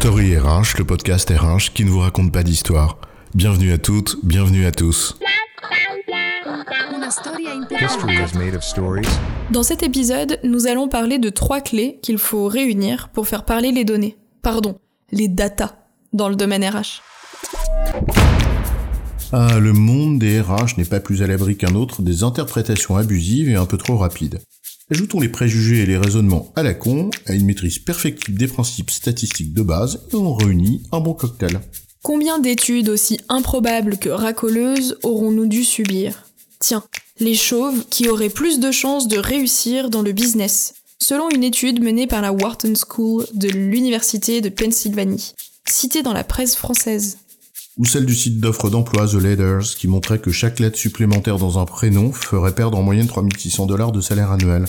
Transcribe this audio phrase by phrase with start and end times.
[0.00, 2.98] Story RH, le podcast RH qui ne vous raconte pas d'histoire.
[3.34, 5.16] Bienvenue à toutes, bienvenue à tous.
[7.80, 9.08] History is made of stories.
[9.50, 13.72] Dans cet épisode, nous allons parler de trois clés qu'il faut réunir pour faire parler
[13.72, 14.18] les données.
[14.42, 14.78] Pardon,
[15.12, 17.00] les data dans le domaine RH.
[19.32, 23.48] Ah, le monde des RH n'est pas plus à l'abri qu'un autre des interprétations abusives
[23.48, 24.40] et un peu trop rapides.
[24.88, 28.90] Ajoutons les préjugés et les raisonnements à la con à une maîtrise perfectible des principes
[28.90, 31.60] statistiques de base et on réunit un bon cocktail.
[32.04, 36.28] Combien d'études aussi improbables que racoleuses aurons-nous dû subir?
[36.60, 36.84] Tiens,
[37.18, 41.82] les chauves qui auraient plus de chances de réussir dans le business, selon une étude
[41.82, 45.34] menée par la Wharton School de l'Université de Pennsylvanie,
[45.68, 47.18] citée dans la presse française.
[47.78, 51.58] Ou celle du site d'offre d'emploi The Leaders qui montrait que chaque lettre supplémentaire dans
[51.58, 54.64] un prénom ferait perdre en moyenne 3600 dollars de salaire annuel.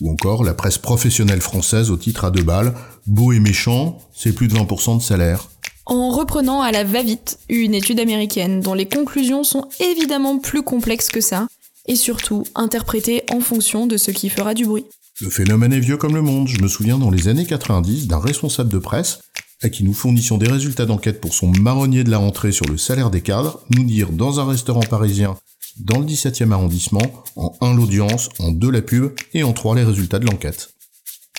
[0.00, 2.74] Ou encore la presse professionnelle française au titre à deux balles,
[3.06, 5.48] beau et méchant, c'est plus de 20% de salaire.
[5.86, 11.08] En reprenant à la va-vite une étude américaine dont les conclusions sont évidemment plus complexes
[11.08, 11.48] que ça,
[11.88, 14.84] et surtout interprétées en fonction de ce qui fera du bruit.
[15.20, 16.46] Le phénomène est vieux comme le monde.
[16.46, 19.20] Je me souviens dans les années 90 d'un responsable de presse
[19.62, 22.76] à qui nous fournissions des résultats d'enquête pour son marronnier de la rentrée sur le
[22.76, 25.36] salaire des cadres, nous dire dans un restaurant parisien
[25.78, 29.84] dans le 17e arrondissement, en 1 l'audience, en 2 la pub et en 3 les
[29.84, 30.70] résultats de l'enquête.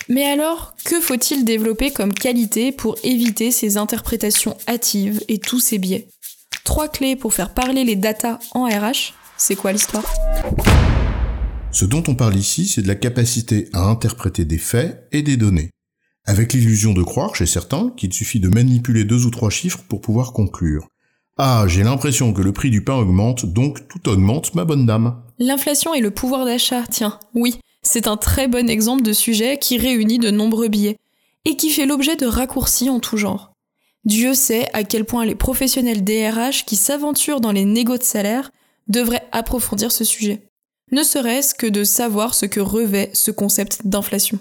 [0.08, 5.78] Mais alors, que faut-il développer comme qualité pour éviter ces interprétations hâtives et tous ces
[5.78, 6.08] biais?
[6.64, 10.04] Trois clés pour faire parler les data en RH, c'est quoi l'histoire?
[11.72, 15.36] Ce dont on parle ici, c'est de la capacité à interpréter des faits et des
[15.36, 15.70] données,
[16.28, 20.02] avec l'illusion de croire chez certains qu'il suffit de manipuler deux ou trois chiffres pour
[20.02, 20.86] pouvoir conclure.
[21.38, 25.22] Ah, j'ai l'impression que le prix du pain augmente, donc tout augmente, ma bonne dame.
[25.38, 29.78] L'inflation et le pouvoir d'achat, tiens, oui, c'est un très bon exemple de sujet qui
[29.78, 30.98] réunit de nombreux biais,
[31.46, 33.54] et qui fait l'objet de raccourcis en tout genre.
[34.04, 38.50] Dieu sait à quel point les professionnels DRH qui s'aventurent dans les négos de salaire
[38.86, 40.50] devraient approfondir ce sujet.
[40.92, 44.38] Ne serait-ce que de savoir ce que revêt ce concept d'inflation.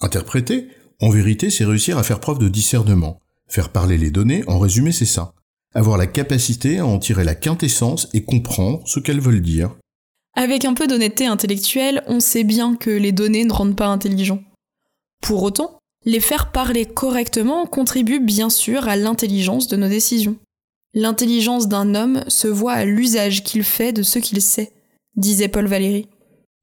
[0.00, 0.68] Interpréter,
[1.00, 3.20] en vérité, c'est réussir à faire preuve de discernement.
[3.48, 5.34] Faire parler les données, en résumé, c'est ça
[5.76, 9.76] avoir la capacité à en tirer la quintessence et comprendre ce qu'elles veulent dire.
[10.34, 14.42] Avec un peu d'honnêteté intellectuelle, on sait bien que les données ne rendent pas intelligents.
[15.22, 20.36] Pour autant, les faire parler correctement contribue bien sûr à l'intelligence de nos décisions.
[20.94, 24.72] L'intelligence d'un homme se voit à l'usage qu'il fait de ce qu'il sait,
[25.16, 26.08] disait Paul Valéry.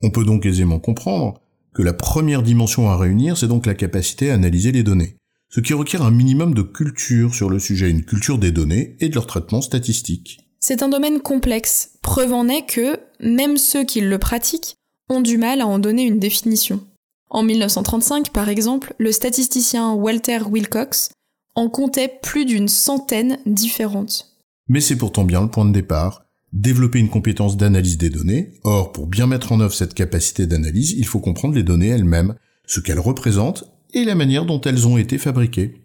[0.02, 1.40] On peut donc aisément comprendre
[1.74, 5.18] que la première dimension à réunir, c'est donc la capacité à analyser les données
[5.54, 9.10] ce qui requiert un minimum de culture sur le sujet, une culture des données et
[9.10, 10.40] de leur traitement statistique.
[10.60, 11.92] C'est un domaine complexe.
[12.02, 14.78] Preuve en est que, même ceux qui le pratiquent,
[15.10, 16.82] ont du mal à en donner une définition.
[17.30, 21.12] En 1935, par exemple, le statisticien Walter Wilcox
[21.54, 24.36] en comptait plus d'une centaine différentes.
[24.68, 26.23] Mais c'est pourtant bien le point de départ,
[26.54, 28.54] développer une compétence d'analyse des données.
[28.64, 32.36] Or, pour bien mettre en œuvre cette capacité d'analyse, il faut comprendre les données elles-mêmes,
[32.66, 35.82] ce qu'elles représentent et la manière dont elles ont été fabriquées.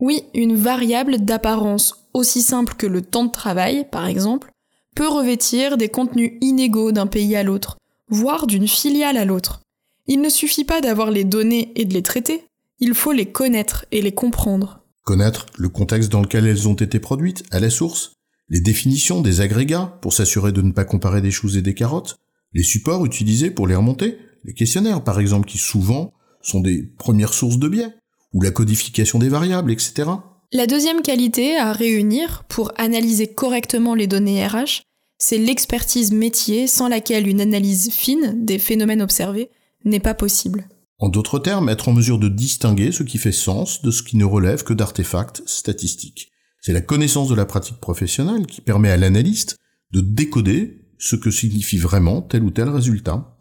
[0.00, 4.52] Oui, une variable d'apparence aussi simple que le temps de travail, par exemple,
[4.94, 9.60] peut revêtir des contenus inégaux d'un pays à l'autre, voire d'une filiale à l'autre.
[10.06, 12.44] Il ne suffit pas d'avoir les données et de les traiter,
[12.80, 14.80] il faut les connaître et les comprendre.
[15.04, 18.12] Connaître le contexte dans lequel elles ont été produites, à la source,
[18.48, 22.16] les définitions des agrégats pour s'assurer de ne pas comparer des choses et des carottes,
[22.54, 27.34] les supports utilisés pour les remonter, les questionnaires par exemple qui souvent sont des premières
[27.34, 27.94] sources de biais,
[28.32, 30.10] ou la codification des variables, etc.
[30.52, 34.82] La deuxième qualité à réunir pour analyser correctement les données RH,
[35.18, 39.50] c'est l'expertise métier sans laquelle une analyse fine des phénomènes observés
[39.84, 40.66] n'est pas possible.
[40.98, 44.16] En d'autres termes, être en mesure de distinguer ce qui fait sens de ce qui
[44.16, 46.30] ne relève que d'artefacts statistiques.
[46.68, 49.56] C'est la connaissance de la pratique professionnelle qui permet à l'analyste
[49.90, 53.38] de décoder ce que signifie vraiment tel ou tel résultat.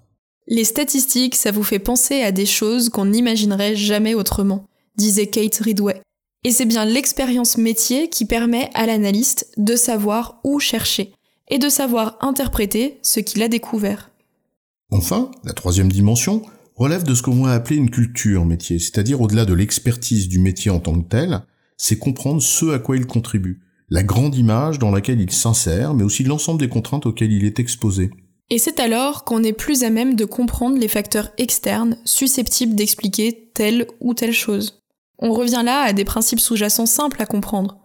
[0.47, 4.65] Les statistiques, ça vous fait penser à des choses qu'on n'imaginerait jamais autrement,
[4.95, 6.01] disait Kate Ridway.
[6.45, 11.11] Et c'est bien l'expérience métier qui permet à l'analyste de savoir où chercher
[11.49, 14.09] et de savoir interpréter ce qu'il a découvert.
[14.89, 16.43] Enfin, la troisième dimension
[16.77, 20.71] relève de ce qu'on va appeler une culture métier, c'est-à-dire au-delà de l'expertise du métier
[20.71, 21.41] en tant que tel,
[21.77, 26.03] c'est comprendre ce à quoi il contribue, la grande image dans laquelle il s'insère, mais
[26.03, 28.09] aussi l'ensemble des contraintes auxquelles il est exposé.
[28.49, 33.51] Et c'est alors qu'on est plus à même de comprendre les facteurs externes susceptibles d'expliquer
[33.53, 34.81] telle ou telle chose.
[35.19, 37.79] On revient là à des principes sous-jacents simples à comprendre,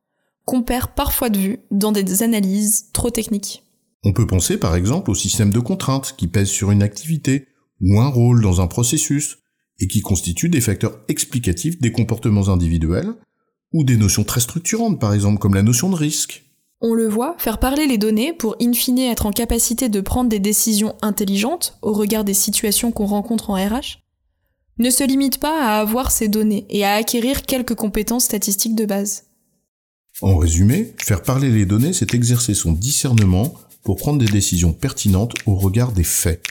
[0.45, 3.65] qu'on perd parfois de vue dans des analyses trop techniques.
[4.05, 7.47] On peut penser par exemple au système de contraintes qui pèsent sur une activité
[7.81, 9.39] ou un rôle dans un processus
[9.81, 13.15] et qui constituent des facteurs explicatifs des comportements individuels
[13.73, 16.45] Ou des notions très structurantes, par exemple, comme la notion de risque.
[16.81, 20.29] On le voit, faire parler les données pour in fine être en capacité de prendre
[20.29, 24.03] des décisions intelligentes au regard des situations qu'on rencontre en RH,
[24.79, 28.85] ne se limite pas à avoir ces données et à acquérir quelques compétences statistiques de
[28.85, 29.25] base.
[30.21, 35.35] En résumé, faire parler les données, c'est exercer son discernement pour prendre des décisions pertinentes
[35.47, 36.43] au regard des faits.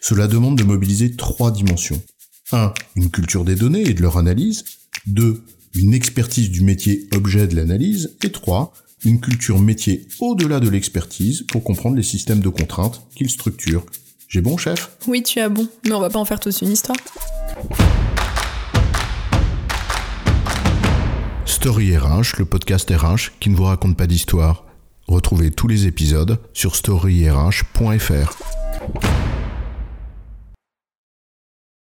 [0.00, 2.00] Cela demande de mobiliser trois dimensions.
[2.52, 2.72] 1.
[2.96, 4.64] Une culture des données et de leur analyse.
[5.06, 5.42] 2.
[5.74, 8.16] Une expertise du métier objet de l'analyse.
[8.22, 8.72] Et 3.
[9.04, 13.84] Une culture métier au-delà de l'expertise pour comprendre les systèmes de contraintes qu'ils structurent.
[14.28, 14.96] J'ai bon, chef?
[15.06, 16.96] Oui, tu as bon, mais on va pas en faire tous une histoire.
[21.44, 24.64] Story RH, le podcast RH qui ne vous raconte pas d'histoire.
[25.06, 28.65] Retrouvez tous les épisodes sur storyrh.fr.